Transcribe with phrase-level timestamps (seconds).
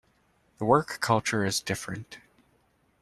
[0.57, 2.17] The work culture is different.